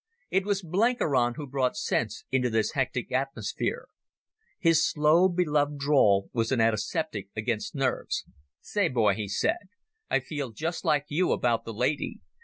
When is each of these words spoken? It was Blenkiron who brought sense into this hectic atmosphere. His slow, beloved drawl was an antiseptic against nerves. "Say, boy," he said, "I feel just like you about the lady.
It 0.31 0.45
was 0.47 0.63
Blenkiron 0.63 1.35
who 1.35 1.45
brought 1.45 1.77
sense 1.77 2.25
into 2.31 2.49
this 2.49 2.71
hectic 2.71 3.11
atmosphere. 3.11 3.85
His 4.57 4.83
slow, 4.83 5.29
beloved 5.29 5.77
drawl 5.77 6.31
was 6.33 6.51
an 6.51 6.59
antiseptic 6.59 7.29
against 7.35 7.75
nerves. 7.75 8.25
"Say, 8.61 8.87
boy," 8.87 9.13
he 9.13 9.27
said, 9.27 9.69
"I 10.09 10.19
feel 10.19 10.53
just 10.53 10.83
like 10.83 11.05
you 11.09 11.31
about 11.31 11.65
the 11.65 11.73
lady. 11.75 12.19